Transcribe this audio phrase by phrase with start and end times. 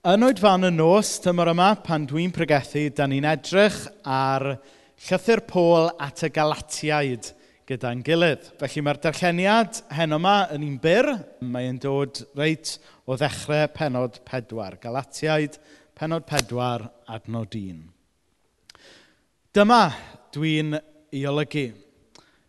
[0.00, 4.46] Yn oed fan y nos, tymor yma, pan dwi'n pregethu, da ni'n edrych ar
[5.04, 7.28] llythyr Pôl at y Galatiaid
[7.68, 8.46] gyda'n gilydd.
[8.62, 11.10] Felly mae'r darlleniad hen yma yn un byr.
[11.44, 14.78] Mae'n dod reit o ddechrau penod pedwar.
[14.80, 15.60] Galatiaid,
[15.92, 17.84] penod pedwar, adnod un.
[19.52, 19.82] Dyma
[20.32, 21.68] dwi'n ei olygu.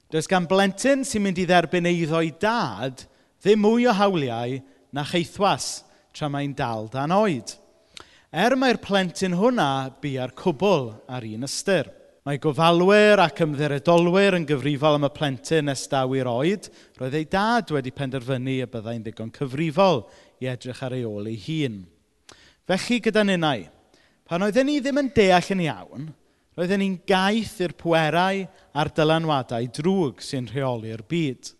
[0.07, 3.09] Does gan blentyn sy'n mynd i dderbyn eiddo i dad
[3.43, 4.61] ddim mwy o hawliau
[4.95, 5.73] na cheithwas–
[6.15, 7.55] tra mae'n dal dan oed.
[8.31, 11.89] Er mae'r plentyn hwnna bia'r cwbl ar un ystyr.
[12.23, 16.69] Mae gofalwyr ac ymddiredolwyr yn gyfrifol am y plentyn nes dawi'r oed,
[16.99, 20.03] roedd ei dad wedi penderfynu y byddai'n ddigon cyfrifol
[20.39, 21.81] i edrych ar ei ôl ei hun.
[22.69, 23.65] Felly gyda ninnau,
[24.29, 26.05] pan oedden ni ddim yn deall yn iawn,
[26.55, 28.45] roedden ni'n gaeth i'r pwerau
[28.77, 31.51] a'r dylanwadau drwg sy'n rheoli'r byd.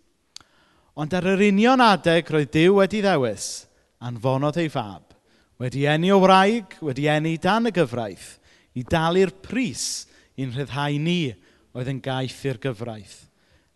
[1.02, 3.50] Ond ar yr union adeg roedd Dyw wedi ddewis–
[4.02, 5.14] anfonodd ei fab,
[5.62, 8.40] wedi enni o wraig, wedi enni dan y gyfraith,
[8.74, 10.08] i dalu'r pris
[10.40, 11.34] i'n rhyddhau ni
[11.76, 13.18] oedd yn gaeth i'r gyfraith,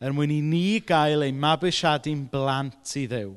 [0.02, 3.36] er mwyn i ni gael ei mabwysiadu'n blant i ddew.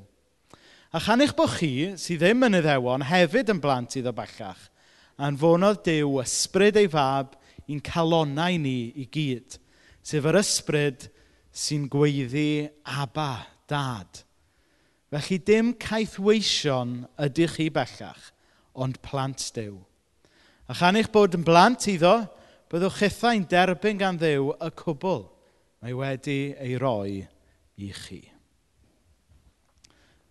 [0.88, 4.62] A chan eich bod chi, sydd ddim yn iddewon, hefyd yn blant iddo bellach,
[5.20, 7.34] anfonodd Dyw ysbryd ei fab
[7.68, 9.58] i'n calonau ni i gyd,
[10.00, 11.10] sef yr ysbryd
[11.52, 14.22] sy'n gweiddi aba, dad.
[15.08, 18.30] Felly dim caethweision ydych chi bellach,
[18.76, 19.78] ond plant dew.
[20.68, 22.26] A chan eich bod yn blant iddo,
[22.68, 25.24] byddwch chithau'n derbyn gan ddew y cwbl
[25.80, 27.22] mae wedi ei roi
[27.78, 28.20] i chi.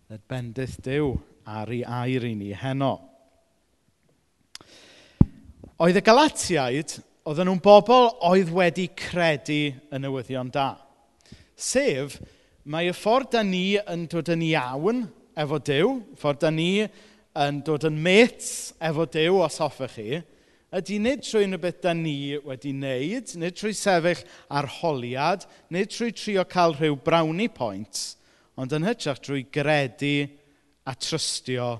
[0.08, 1.16] Nid bendith dew
[1.48, 2.94] ar ei air i ni heno.
[5.78, 6.96] Oedd y Galatiaid,
[7.28, 10.72] oedden nhw'n bobl oedd wedi credu y newyddion da.
[11.58, 12.18] Sef,
[12.68, 15.06] Mae y ffordd da ni yn dod yn iawn
[15.40, 16.82] efo Dyw, ffordd da ni
[17.40, 20.18] yn dod yn mates efo Dyw os hoffech chi,
[20.76, 24.20] ydy nid trwy unrhyw beth da ni wedi wneud, nid trwy sefyll
[24.52, 28.02] ar holiad, nid trwy trio cael rhyw brownie pwynt,
[28.60, 30.26] ond yn hytrach trwy gredu
[30.84, 31.70] a trystio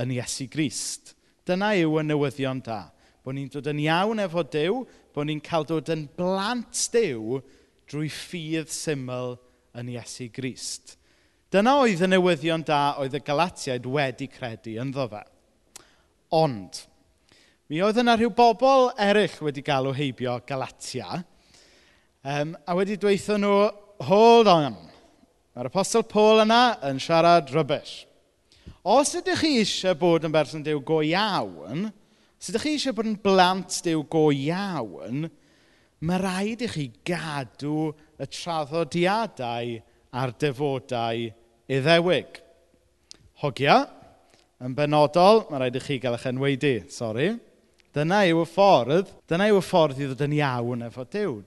[0.00, 1.12] yn Iesu Grist.
[1.44, 2.86] Dyna yw y newyddion da.
[3.20, 4.80] Bod ni'n dod yn iawn efo Dyw,
[5.12, 7.42] bod ni'n cael dod yn blant Dyw
[7.84, 9.36] drwy ffydd syml
[9.78, 10.96] yn Iesu Grist.
[11.48, 15.22] Dyna oedd y newyddion da oedd y Galatiaid wedi credu ynddo fe.
[16.36, 16.82] Ond,
[17.72, 21.22] mi oedd yna rhyw bobl eraill wedi galw heibio Galatia,
[22.20, 23.54] um, a wedi dweithio nhw,
[24.10, 24.76] hold on,
[25.56, 27.94] mae'r apostol Paul yna yn siarad rybys.
[28.88, 31.88] Os ydych chi eisiau bod yn berson dew go iawn,
[32.36, 35.30] os ydych chi eisiau bod yn blant dew go iawn,
[36.04, 37.88] mae rhaid i chi gadw
[38.18, 39.76] y traddodiadau
[40.18, 41.28] a'r defodau
[41.70, 42.40] iddewig.
[43.42, 43.78] Hogia,
[44.64, 47.30] yn benodol, mae rhaid i chi gael eich enwedu, sori.
[47.94, 51.38] Dyna yw y ffordd, dyna yw y ffordd i ddod yn iawn efo Dyw.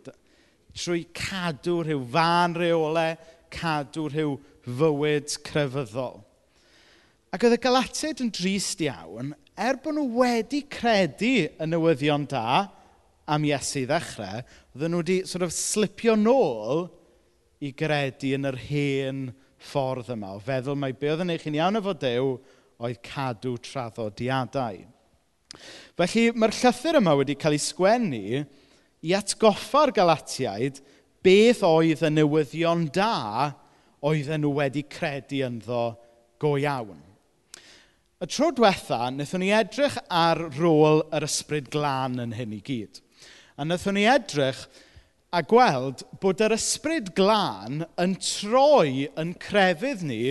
[0.71, 3.17] Trwy cadw rhyw fan reolau,
[3.51, 4.35] cadw rhyw
[4.79, 6.21] fywyd crefyddol.
[7.31, 12.69] Ac oedd y Galatid yn drist iawn, er bod nhw wedi credu y newyddion da,
[13.31, 14.41] am Iesu i ddechrau,
[14.75, 16.87] oedden nhw wedi sort of slipio nôl
[17.61, 19.27] i gredu yn yr hen
[19.61, 20.35] ffordd yma.
[20.35, 22.33] O feddwl mai be oedd yn eich chi'n iawn efo Dew
[22.81, 24.81] oedd cadw traddodiadau.
[25.99, 28.41] Felly mae'r llythyr yma wedi cael ei sgwennu
[29.05, 30.81] i atgoffa'r Galatiaid
[31.25, 33.53] beth oedd y newyddion da
[34.01, 35.85] oedden nhw wedi credu ynddo
[36.41, 36.99] go iawn.
[38.21, 42.99] Y tro diwetha, wnaethon ni edrych ar rôl yr ysbryd glân yn hyn i gyd.
[43.61, 44.57] A wnaethon ni edrych
[45.29, 50.23] a gweld bod yr ysbryd glân yn troi yn crefydd ni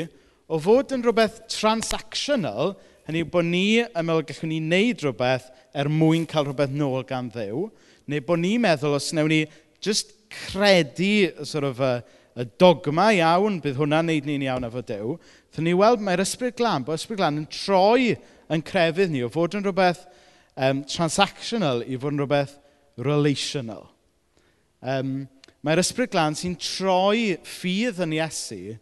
[0.50, 2.72] o fod yn rhywbeth transactional,
[3.06, 5.46] hynny bod ni yn meddwl gallwn ni wneud rhywbeth
[5.78, 7.68] er mwyn cael rhywbeth nôl gan ddew,
[8.10, 9.44] neu bod ni'n meddwl os wnawn ni
[9.78, 11.92] just credu sort of, y,
[12.34, 15.14] y dogma iawn, bydd hwnna'n neud ni'n iawn efo Dew,
[15.54, 18.16] ddyn ni weld mae'r ysbryd glân, bod ysbryd glân yn troi
[18.50, 20.02] yn crefydd ni o fod yn rhywbeth
[20.58, 22.58] um, transactional i fod yn rhywbeth
[23.00, 23.88] relational.
[24.80, 25.28] Um,
[25.60, 28.78] Mae'r Ysbryd Glân sy'n troi ffydd yn Iesu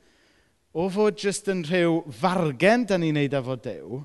[0.79, 3.99] o fod jyst yn rhyw fargen da ni'n neud efo Dyw,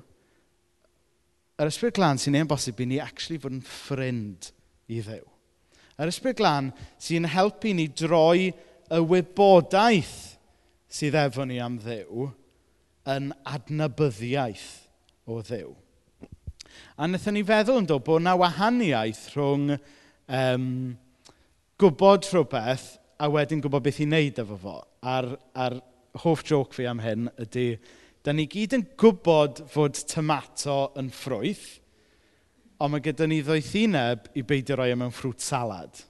[1.62, 4.50] yr Ysbryd Glân sy'n ein bosib i ni actually fod yn ffrind
[4.90, 5.22] i Ddew.
[6.02, 10.16] Yr Ysbryd Glân sy'n helpu ni droi y wybodaeth
[10.90, 12.26] sydd efo ni am Ddew
[13.14, 14.66] yn adnabyddiaeth
[15.30, 15.70] o Ddew.
[16.98, 19.76] A wnaethon ni feddwl yn dod bod yna wahaniaeth rhwng
[20.28, 20.96] um,
[21.80, 22.86] gwybod rhywbeth
[23.20, 24.76] a wedyn gwybod beth i wneud efo fo.
[25.04, 25.78] A'r, ar
[26.24, 27.74] hoff joc fi am hyn ydy,
[28.24, 31.66] da ni gyd yn gwybod fod tomato yn ffrwyth,
[32.80, 36.00] ond mae gyda ni ddoethineb i beidio roi e mewn ffrwt salad.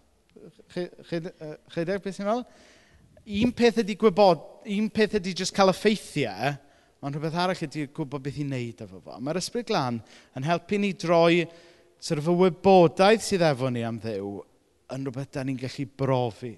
[0.74, 2.46] Chydeg beth sy'n meddwl?
[3.44, 4.40] Un peth ydy gwybod,
[4.74, 6.54] un peth ydy jyst cael effeithiau,
[7.04, 9.18] ond rhywbeth arall ydy gwybod beth i wneud efo fo.
[9.20, 10.00] Mae'r ysbryd glân
[10.36, 11.44] yn helpu ni droi
[12.04, 14.42] sort of y wybodaeth sydd efo ni am ddew
[14.92, 16.50] yn rhywbeth da ni'n gallu brofi,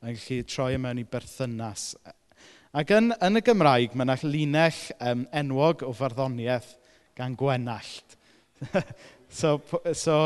[0.00, 1.90] yn gallu troi e mewn i berthynas.
[2.76, 6.72] Ac yn, yn y Gymraeg, mae yna linell um, enwog o farddoniaeth
[7.16, 8.16] gan Gwenallt.
[9.28, 9.58] so,
[9.92, 10.16] so,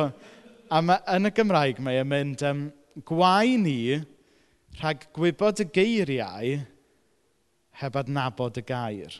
[0.70, 2.64] a ma, yn y Gymraeg mae e'n mynd, um,
[3.10, 3.76] gwai ni
[4.78, 6.58] rhag gwybod y geiriau
[7.82, 9.18] heb adnabod y gair.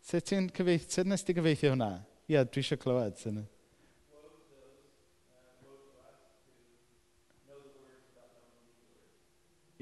[0.00, 0.96] Sut ti'n cyfeithio?
[0.96, 1.98] sut nes ti gyfeithio hwnna?
[2.24, 3.20] Ie, yeah, dwi eisiau clywed.
[3.20, 3.42] Sy'n...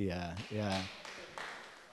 [0.00, 0.80] Yeah, yeah.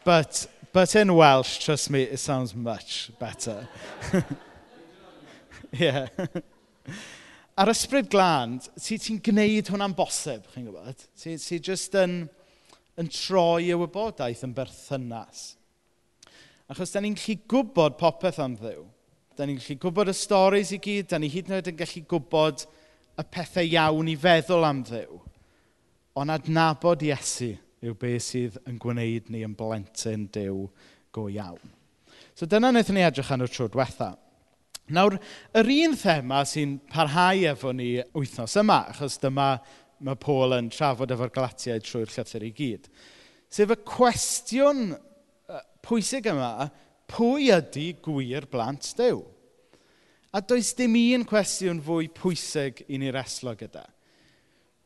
[0.05, 3.67] But, but in Welsh, trust me, it sounds much better.
[5.73, 6.07] yeah.
[7.57, 11.03] Ar ysbryd glân, ti gwneud hwnna'n bosib, chi'n gwybod?
[11.19, 12.15] Ti'n ti just yn,
[12.95, 15.43] yn troi y wybodaeth yn berthynas.
[16.71, 18.87] Achos da ni'n gallu gwybod popeth am ddiw.
[19.35, 22.07] Da ni'n gallu gwybod y storys i gyd, da ni hyd yn oed yn gallu
[22.07, 22.67] gwybod
[23.17, 25.23] y pethau iawn i feddwl am ddiw.
[26.23, 30.65] Ond adnabod Iesu yw beth sydd yn gwneud ni yn blentyn Dyw
[31.13, 31.73] go iawn.
[32.37, 34.13] So dyna wnaethon ni edrych yn y tro diwetha.
[34.93, 35.17] Nawr,
[35.57, 39.57] yr un thema sy'n parhau efo ni wythnos yma, achos dyma
[39.99, 42.87] mae Paul yn trafod efo'r glatiaid trwy'r llythyr i gyd,
[43.51, 44.93] sef y cwestiwn
[45.85, 46.69] pwysig yma,
[47.11, 49.23] pwy ydy gwir blant dew?
[50.35, 53.85] A does dim un cwestiwn fwy pwysig i ni reslo gyda.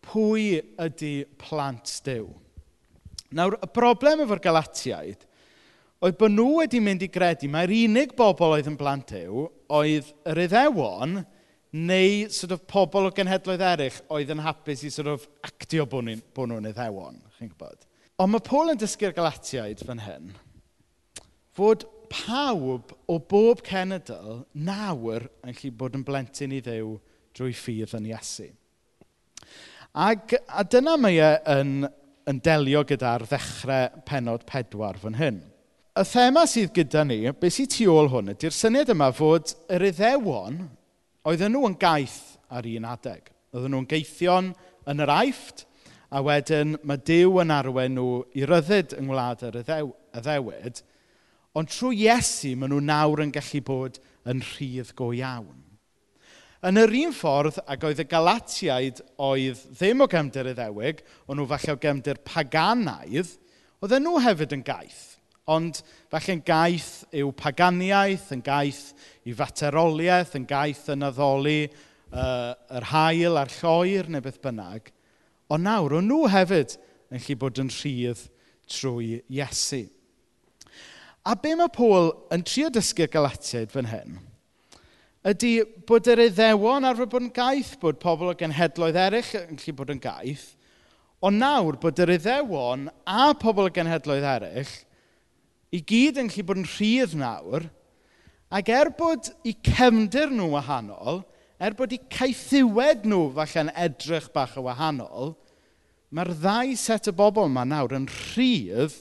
[0.05, 2.29] Pwy ydy plant dew?
[3.37, 5.27] Nawr, y broblem efo'r Galatiaid
[6.01, 9.45] oedd bod nhw wedi mynd i gredu mae'r unig bobl oedd yn blant yw
[9.77, 11.21] oedd yr iddewon
[11.71, 16.09] neu sort of, pobl o genhedloedd eraill oedd yn hapus i sort of, actio bod
[16.09, 17.21] nhw'n iddewon.
[17.37, 17.85] Chi'n gwybod?
[18.19, 20.33] Ond mae Paul yn dysgu'r Galatiaid fan hyn
[21.55, 26.97] fod pawb o bob cenedl nawr yn gallu bod yn blentyn i ddew
[27.35, 28.49] drwy ffydd yn Iesu.
[29.91, 31.73] Ac, a dyna mae e yn
[32.29, 35.39] yn delio gyda'r ddechrau penod pedwar fan hyn.
[35.97, 39.89] Y thema sydd gyda ni, beth sydd tu ôl hwn, ydy'r syniad yma fod yr
[39.89, 40.61] iddewon
[41.27, 43.27] oedden nhw yn gaeth ar un adeg.
[43.51, 44.53] Oedden nhw'n geithion
[44.87, 45.65] yn yr aifft,
[46.11, 50.81] a wedyn mae Dyw yn arwen nhw i ryddid yng ngwlad yr iddewyd,
[51.55, 55.70] ond trwy Iesu maen nhw nawr yn gallu bod yn rhydd go iawn.
[56.61, 61.47] Yn yr un ffordd ac oedd y Galatiaid oedd ddim o gefndir Iddewig, ond nhw
[61.49, 63.31] falle o gefndir paganaidd,
[63.81, 64.99] oedd nhw hefyd yn gaeth.
[65.49, 65.79] Ond
[66.13, 68.83] falle'n gaeth yw paganiaeth, yn gaeth
[69.25, 74.93] i fateroliaeth, yn gaeth yn addoli uh, yr hael a'r lloer neu beth bynnag.
[75.49, 76.77] Ond nawr, o'n nhw hefyd
[77.09, 78.27] yn gallu bod yn rhydd
[78.69, 79.87] trwy Iesu.
[81.25, 84.21] A be mae Paul yn trio dysgu Galatiaid fan hyn?
[85.27, 89.75] ydy bod yr Iddewon arfer bod yn gaeth, bod pobl o genhedloedd eraill yn gallu
[89.77, 90.47] bod yn gaeth,
[91.21, 94.73] ond nawr bod yr Iddewon a pobl o genhedloedd eraill
[95.71, 97.69] i gyd yn gallu bod yn rhydd nawr,
[98.51, 101.21] ac er bod i cefndir nhw wahanol,
[101.61, 105.35] er bod i caethiwed nhw falle'n edrych bach o wahanol,
[106.11, 108.97] mae'r ddau set o bobl yma nawr yn rhydd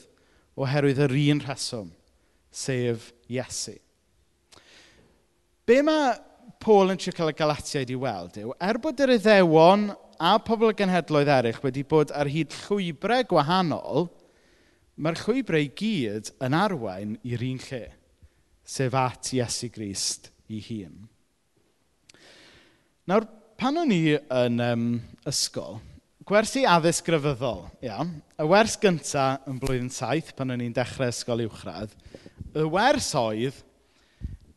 [0.60, 1.88] oherwydd yr un rheswm,
[2.52, 3.80] sef Iesu.
[5.70, 6.16] Be mae
[6.58, 9.84] Paul yn trio cael y Galatiaid i weld yw, er bod yr Iddewon
[10.18, 14.08] a pobl y genhedloedd eraill wedi bod ar hyd llwybrau gwahanol,
[14.98, 17.80] mae'r llwybrau i gyd yn arwain i'r un lle,
[18.66, 21.06] sef at Iesu Grist i hun.
[23.06, 24.90] Nawr, pan o'n i yn um,
[25.30, 25.78] ysgol,
[26.26, 28.02] gwersi addysg grefyddol, ia,
[28.34, 31.94] y wers gyntaf yn blwyddyn saith, pan o'n i'n dechrau ysgol uwchradd,
[32.58, 33.68] y wers oedd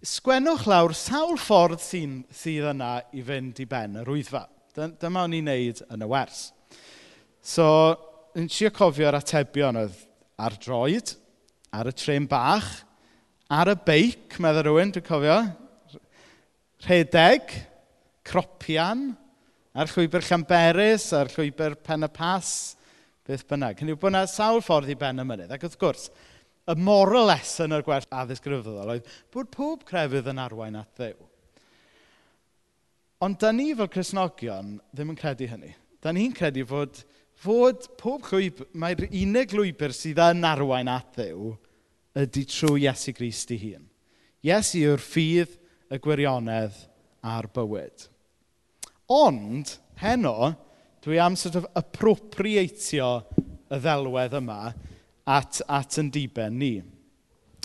[0.03, 4.43] sgwennwch lawr sawl ffordd sy'n, sydd yna i fynd i ben yr wyddfa.
[4.75, 6.49] Dyma o'n i'n neud yn y wers.
[7.39, 7.65] So,
[8.35, 9.95] yn si cofio'r atebion oedd
[10.43, 11.13] ar droed,
[11.71, 12.67] ar y tren bach,
[13.47, 15.37] ar y beic, meddwl rhywun, dwi'n cofio,
[16.83, 17.55] rhedeg,
[18.27, 19.11] cropian,
[19.71, 22.51] a'r llwybr Llanberis, a'r llwybr Pen y Pas,
[23.23, 23.79] beth bynnag.
[23.79, 25.55] Hynny yw bod yna sawl ffordd i ben y mynydd.
[25.55, 26.09] Ac wrth gwrs,
[26.69, 31.17] y moral lesson o'r gwerth addysg grefyddol oedd bod pob crefydd yn arwain at ddew.
[33.23, 35.71] Ond da ni fel Cresnogion ddim yn credu hynny.
[36.03, 36.99] Da ni'n credu fod,
[37.39, 41.53] fod pob llwyb, mae'r unig lwybr sydd yn arwain at ddew
[42.19, 43.85] ydy trwy Iesu Grist ei hun.
[44.43, 45.59] Iesu yw'r ffydd,
[45.93, 46.77] y gwirionedd
[47.23, 48.07] a'r bywyd.
[49.13, 50.53] Ond, heno,
[51.03, 53.09] dwi am sort of appropriatio
[53.69, 54.73] y ddelwedd yma
[55.25, 56.73] at, at yn diben ni.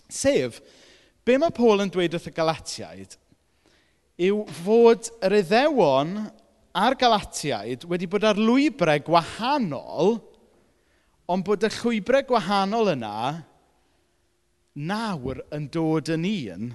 [0.08, 0.60] Sef,
[1.26, 3.18] be mae Paul yn dweud wrth y Galatiaid
[4.18, 6.16] yw fod yr iddewon
[6.78, 10.16] a'r Galatiaid wedi bod ar lwybrau gwahanol,
[11.30, 13.14] ond bod y llwybrau gwahanol yna
[14.78, 16.68] nawr yn dod yn un,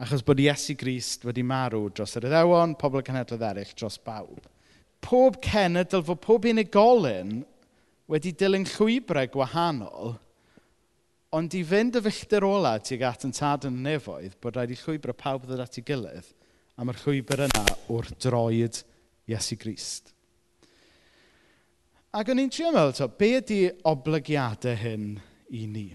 [0.00, 4.44] achos bod Iesu Grist wedi marw dros yr iddewon, pobl y cenedlaeth eraill, dros bawb.
[5.04, 7.42] Pob cenedl, fod pob unigolyn
[8.10, 10.16] wedi dilyn llwybrau gwahanol,
[11.36, 14.78] ond i fynd y filltir ola tuag at yn tad yn nefoedd, bod rhaid i
[14.80, 16.28] llwybr pawb ddod at ei gilydd,
[16.78, 18.82] am yr llwybr yna o'r droed
[19.26, 20.12] Iesu Grist.
[22.16, 23.60] Ac o'n i'n trio meddwl, to, be ydy
[23.90, 25.08] oblygiadau hyn
[25.52, 25.88] i ni?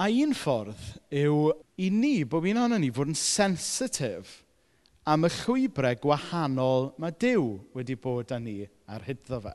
[0.00, 1.50] A un ffordd yw
[1.82, 4.38] i ni, bod fi'n ohono ni, fod yn sensitif
[5.10, 9.52] am y llwybrau gwahanol mae Dyw wedi bod â ni ar hyddo fe.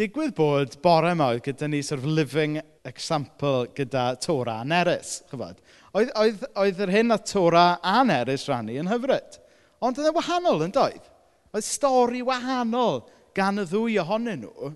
[0.00, 5.22] Digwydd bod bore yma oedd gyda ni sort of living example gyda Tora a Neris.
[5.28, 5.58] chyfod.
[5.92, 9.40] Oedd, oedd, oedd yr hyn a Tora a Neris rannu yn hyfryd.
[9.82, 11.10] Ond oedd e wahanol yn doedd.
[11.50, 13.02] Oedd stori wahanol
[13.36, 14.70] gan y ddwy ohonyn nhw.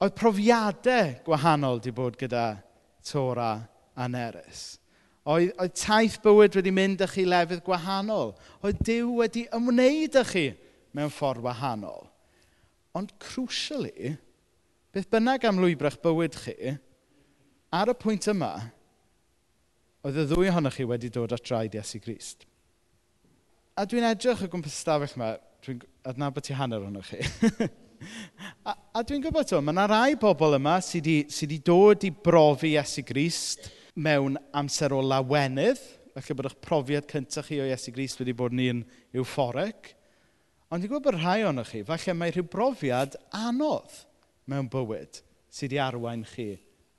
[0.00, 2.44] Oedd profiadau gwahanol wedi bod gyda
[3.10, 3.54] Tora
[3.96, 4.76] a Neris.
[5.24, 8.34] Oedd, oedd taith bywyd wedi mynd â chi lefydd gwahanol.
[8.62, 10.46] Oedd Dyw wedi ymwneud â chi
[10.96, 12.09] mewn ffordd wahanol.
[12.96, 14.16] Ond crucially,
[14.90, 16.76] beth bynnag am lwybra'ch bywyd chi,
[17.70, 18.54] ar y pwynt yma,
[20.06, 22.46] oedd y ddwy ohonoch chi wedi dod at draed Iesu Grist.
[23.78, 27.68] A dwi'n edrych o gwmpas stafell yma, dwi'n adnabod ti hanner ohonoch chi.
[28.70, 32.08] a, a dwi'n gwybod to, mae yna rai bobl yma sydd wedi, sydd wedi dod
[32.08, 35.78] i brofi Iesu Grist mewn amser o lawenydd,
[36.16, 38.84] felly bod eich profiad cyntaf chi o Iesu Grist wedi bod yn un
[39.20, 39.94] euphoric.
[40.70, 44.04] Ond dwi'n gwybod bod rhai ohonoch chi, falle mae rhyw brofiad anodd
[44.50, 45.18] mewn bywyd
[45.50, 46.52] sydd wedi arwain chi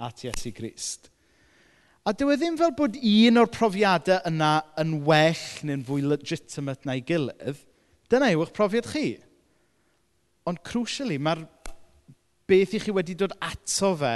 [0.04, 1.08] at Iesu Grist.
[2.04, 4.52] A dyw e ddim fel bod un o'r profiadau yna
[4.82, 7.62] yn well neu'n fwy legitimate na'i gilydd.
[8.12, 9.06] Dyna yw eich profiad chi.
[10.50, 11.46] Ond crucially, mae'r
[12.50, 14.16] beth i chi wedi dod ato fe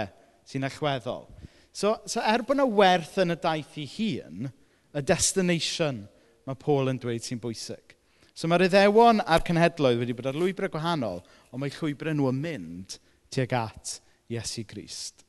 [0.49, 1.29] sy'n allweddol.
[1.71, 4.49] So, so er bod yna werth yn y daith i hun,
[4.91, 6.03] y destination
[6.43, 7.95] mae Paul yn dweud sy'n bwysig.
[8.35, 11.21] So mae'r iddewon a'r cenhedloedd wedi bod ar lwybrau gwahanol,
[11.55, 12.97] ond mae llwybrau nhw yn mynd
[13.31, 13.93] tuag at
[14.27, 15.23] Iesu Grist.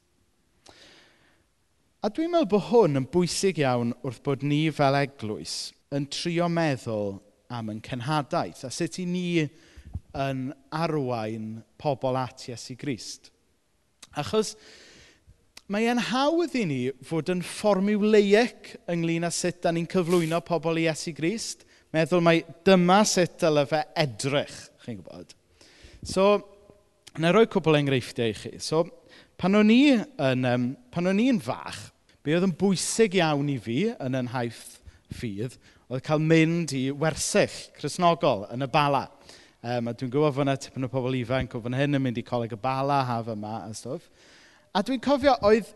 [2.03, 5.55] A dwi'n meddwl bod hwn yn bwysig iawn wrth bod ni fel eglwys
[5.95, 7.17] yn trio meddwl
[7.55, 9.29] am yn cenhadaeth a sut i ni
[10.17, 10.43] yn
[10.75, 13.31] arwain pobl at Iesu Grist.
[14.19, 14.57] Achos
[15.71, 20.83] mae e'n hawdd i ni fod yn fformiwleic ynglyn â sut da ni'n cyflwyno pobl
[20.83, 25.35] i Iesu Grist, meddwl mai dyma sut dyle fe edrych, chi'n gwybod.
[26.07, 26.27] So,
[27.23, 28.53] na roi cwbl enghreifftiau i chi.
[28.63, 28.85] So,
[29.41, 31.79] pan o'n i yn, um, pan o'n i'n fach,
[32.25, 34.79] be oedd yn bwysig iawn i fi yn yn haith
[35.15, 39.07] ffydd, oedd cael mynd i wersyll chrysnogol yn y bala.
[39.67, 42.19] Um, a dwi'n gwybod fod yna tipyn o pobl ifanc o fan hyn yn mynd
[42.21, 44.09] i coleg y bala, haf yma a stwff.
[44.77, 45.71] A dwi'n cofio oedd,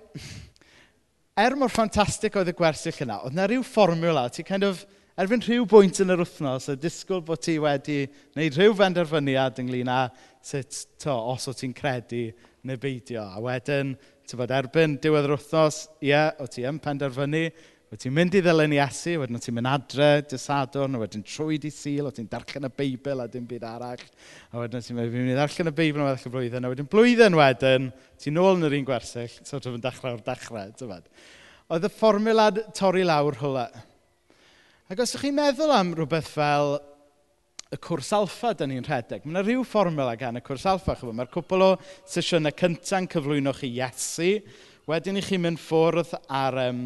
[1.41, 4.85] er mor ffantastig oedd y gwersyll yna, oedd yna rhyw fformula, ti kind of,
[5.21, 9.91] erbyn rhyw bwynt yn yr wythnos, y disgwyl bod ti wedi wneud rhyw benderfyniad ynglyn
[9.93, 10.05] â
[10.41, 12.31] sut, to, os o ti'n credu
[12.65, 13.27] neu beidio.
[13.29, 13.93] A wedyn,
[14.31, 17.43] tyfod, erbyn diwedd yr wythnos, ie, yeah, o ti yn penderfynu,
[17.91, 21.75] o ti'n mynd i ddilyn Iesu, wedyn o ti'n mynd adre, dysadwn, wedyn trwy di
[21.75, 24.07] sil, o ti'n darllen y Beibl a dim byd arall,
[24.55, 27.37] a wedyn o ti'n mynd, i ddarllen y Beibl am y blwyddyn, a wedyn blwyddyn
[27.37, 27.93] wedyn,
[28.25, 31.29] ti'n nôl yn yr un gwersyll, so ti'n dechrau'r dechrau, o'r dechrau, tyfod.
[31.71, 33.69] Oedd y fformulad torri lawr hwla,
[34.91, 36.73] Ac os ydych chi'n meddwl am rhywbeth fel
[37.71, 41.13] y cwrs alfa dyn ni'n rhedeg, mae yna rhyw fformula gan y cwrs alfa, Chwa.
[41.15, 41.69] Mae'r cwpl o
[42.11, 44.33] sesiynau cyntaf yn cyflwyno chi Iesu.
[44.91, 46.81] Wedyn i chi mynd ffwrdd ar um,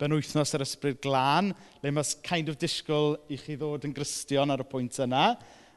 [0.00, 1.50] benwythnos yr ysbryd glân,
[1.84, 5.26] le mae'n kind of disgwyl i chi ddod yn gristion ar y pwynt yna.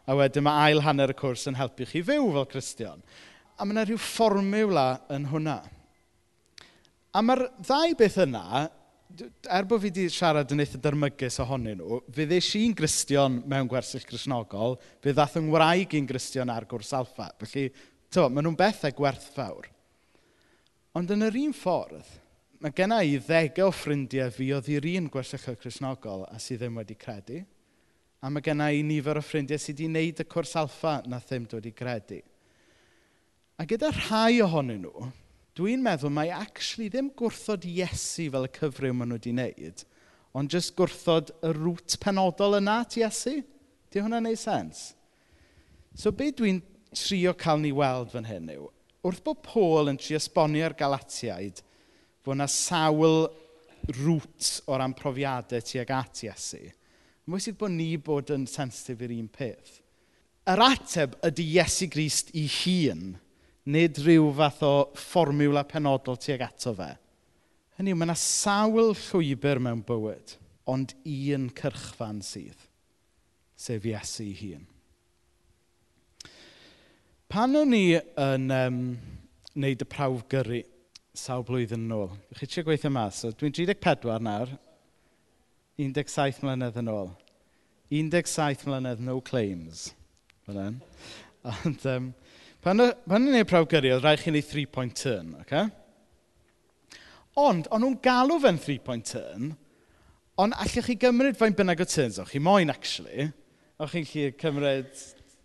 [0.08, 3.04] A wedyn mae ail hanner y cwrs yn helpu chi fyw fel cristion.
[3.60, 5.58] A mae yna rhyw fformula yn hwnna.
[7.12, 8.70] A mae'r ddau beth yna
[9.22, 13.70] er bod fi wedi siarad yn eitha dyrmygus ohonyn nhw, fe ddeis i'n gristion mewn
[13.70, 17.30] gwersyll grisnogol, fe ddath yng ngwraig i'n gristion ar gwrs alfa.
[17.44, 17.68] Felly,
[18.14, 19.70] to, maen nhw'n bethau gwerthfawr.
[20.98, 22.10] Ond yn yr un ffordd,
[22.64, 26.82] mae genna i ddegau o ffrindiau fi oedd i'r un gwersyll grisnogol a sydd ddim
[26.82, 27.42] wedi credu.
[28.24, 31.46] A mae genna i nifer o ffrindiau sydd wedi wneud y cwrs alfa na ddim
[31.54, 32.22] wedi credu.
[33.62, 35.10] A gyda rhai ohonyn nhw,
[35.54, 39.84] Dwi'n meddwl mai actually ddim gwrthod Iesu fel y cyfryw maen nhw wedi wneud,
[40.34, 43.36] ond jyst gwrthod y rŵt penodol yna at Iesu.
[43.94, 44.96] Di hwnna'n neud sens?
[45.94, 46.64] So be dwi'n
[46.98, 48.66] trio cael ni weld fan hyn yw,
[49.06, 51.62] wrth bod Paul yn trio esbonio'r Galatiaid,
[52.26, 53.28] fod yna sawl
[54.00, 56.64] rŵt o ran profiadau tuag at Iesu.
[57.30, 59.84] Mae sydd bod ni bod yn sensitif i'r un peth.
[60.50, 63.14] Yr ateb ydy Iesu Grist i hun
[63.70, 66.90] nid rhyw fath o fformiwla penodol tuag ato fe.
[67.78, 70.36] Hynny yw, mae yna sawl llwybr mewn bywyd,
[70.70, 72.68] ond un cyrchfan sydd,
[73.56, 74.68] sef Iesu ei hun.
[77.34, 78.84] Pan o'n i yn um,
[79.56, 80.62] wneud y prawf gyrru
[81.18, 84.54] sawl blwyddyn yn ôl, chi eisiau gweithio mas, so dwi'n 34 nawr,
[85.82, 87.10] 17 mlynedd yn ôl.
[87.94, 89.88] 17 mlynedd no claims.
[90.50, 92.12] Ond, um,
[92.64, 95.66] Pan, pan ni'n gwneud prawgyrru, oedd rhaid chi wneud three-point turn, okay?
[97.36, 99.50] Ond, o'n nhw'n galw fe'n three-point turn,
[100.40, 103.28] ond allwch chi gymryd fain bynnag o turns o'ch chi moyn, actually.
[103.84, 104.96] O'ch chi'n chi cymryd,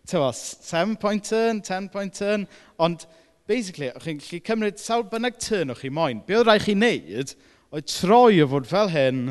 [0.07, 2.47] tywa, seven-point turn, ten-point turn,
[2.79, 3.03] ond,
[3.51, 6.23] basically, o'ch chi'n chi cymryd sawl bynnag turn o'ch chi moyn.
[6.23, 7.35] Be oedd rhaid chi wneud,
[7.75, 9.25] oedd troi o fod fel hyn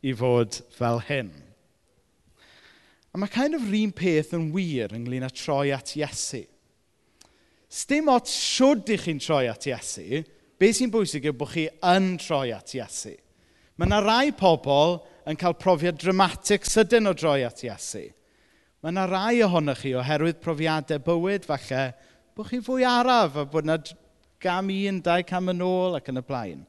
[0.00, 1.34] i fod fel hyn.
[3.12, 6.46] A mae kind of rhywun peth yn wir ynglyn â troi at Iesu.
[7.68, 10.22] Sdim ots siwd i chi'n troi at Iesu,
[10.58, 13.12] beth sy'n bwysig yw bod chi yn troi at Iesu.
[13.76, 14.96] Mae yna rai pobl
[15.28, 18.06] yn cael profiad dramatig sydyn o droi at Iesu.
[18.80, 21.84] Mae yna rai ohonych chi oherwydd profiadau bywyd falle
[22.34, 23.76] bod chi fwy araf a bod yna
[24.40, 26.66] gam un, dau cam yn ôl ac yn y blaen.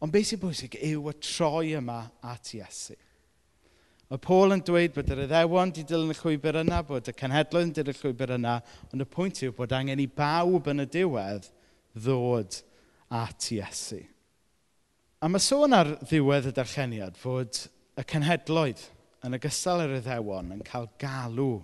[0.00, 2.94] Ond beth sy'n bwysig yw y troi yma at Iesu.
[4.10, 7.68] Mae Paul yn dweud bod yr iddewon wedi dilyn y llwybr yna, bod y cenhedloedd
[7.68, 8.54] yn dilyn y llwybr yna,
[8.90, 11.44] ond y pwynt yw bod angen i bawb yn y diwedd
[11.94, 12.56] ddod
[13.14, 14.00] at Iesu.
[15.22, 17.60] A mae sôn ar ddiwedd y darlleniad fod
[17.94, 18.82] y cenhedloedd
[19.28, 21.60] yn ogystal yr iddewon yn cael galw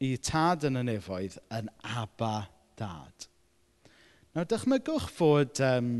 [0.00, 2.46] i tad yn y nefoedd yn aba
[2.80, 3.26] dad.
[4.32, 5.90] Nawr, dychmygwch fod um,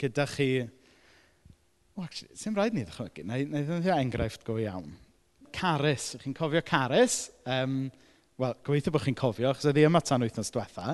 [0.00, 0.48] gyda chi...
[1.92, 3.26] Well, actually, sy'n rhaid ni ddychmygu.
[3.28, 4.88] Na i ddod enghraifft go iawn.
[5.58, 6.12] Caris.
[6.22, 7.24] Chi'n cofio Caris?
[7.46, 7.88] Um,
[8.38, 10.92] Wel, gobeithio bod chi'n cofio, achos oedd hi yma tan wythnos diwetha.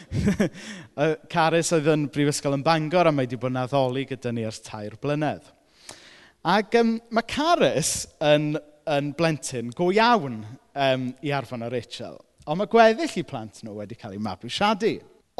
[1.34, 4.62] Caris oedd yn Brifysgol yn Bangor a mae wedi bod yn addoli gyda ni ers
[4.64, 5.50] tair blynedd.
[6.48, 7.92] Ac um, mae Caris
[8.24, 8.54] yn,
[8.88, 12.16] yn blentyn go iawn um, i arfon o Rachel.
[12.48, 14.94] Ond mae gweddill i plant nhw wedi cael eu mabwysiadu.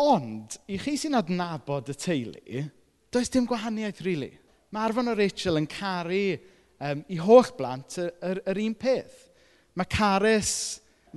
[0.04, 2.68] Ond, i chi sy'n adnabod y teulu,
[3.08, 4.28] does dim gwahaniaeth, rili.
[4.28, 4.48] Really.
[4.70, 6.24] Mae arfon o Rachel yn caru
[6.80, 9.26] um, i holl blant yr, yr, yr un peth.
[9.78, 10.52] Mae Caris,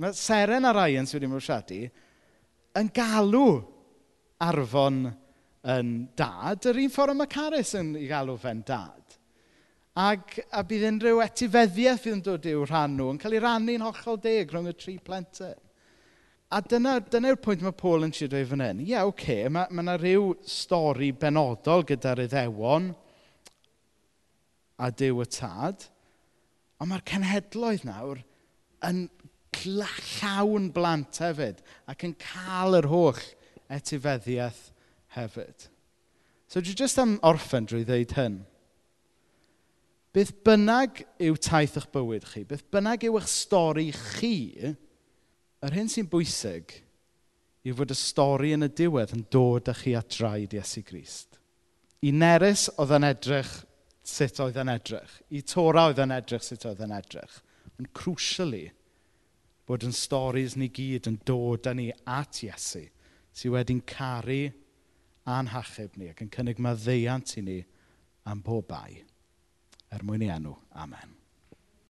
[0.00, 1.80] mae Seren a Ryan sydd wedi mwsiadu,
[2.78, 3.46] yn galw
[4.44, 5.06] arfon
[5.74, 9.18] yn dad, yr un ffordd mae Caris yn ei galw fe'n dad.
[9.94, 13.84] Ac a bydd unrhyw etifeddiaeth fydd yn dod i'w rhan nhw yn cael ei rannu'n
[13.84, 15.60] hollol deg rhwng y tri plentyn.
[16.54, 18.82] A dyna, dyna yw'r pwynt mae Paul yn siarad o'i fan hyn.
[18.82, 22.90] Ie, yeah, oce, okay, mae yna ma rhyw stori benodol gyda'r iddewon,
[24.84, 25.88] a Dyw y Tad.
[26.82, 28.22] Ond mae'r cenhedloedd nawr
[28.84, 29.06] yn
[29.64, 33.20] llawn blant hefyd ac yn cael yr holl
[33.72, 34.66] etifeddiaeth
[35.14, 35.68] hefyd.
[36.50, 38.40] So dwi jyst am orffen drwy ddeud hyn.
[40.14, 44.36] Beth bynnag yw taith eich bywyd chi, beth bynnag yw eich stori chi,
[45.64, 46.76] yr hyn sy'n bwysig
[47.64, 51.40] yw fod y stori yn y diwedd yn dod â chi at draed Iesu Grist.
[52.04, 53.54] I Unerus oedd yn edrych
[54.04, 55.18] sut oedd yn edrych.
[55.32, 57.40] I Tora oedd yn edrych sut oedd yn edrych.
[57.78, 58.66] Ond crucially,
[59.66, 62.84] bod yn storys ni gyd yn dod â ni at Iesu,
[63.34, 64.42] sydd wedi'n caru
[65.24, 67.58] a'n hachub ni ac yn cynnig maddeiant i ni
[68.28, 69.02] am bob bai.
[69.94, 70.56] Er mwyn i enw.
[70.84, 71.13] Amen.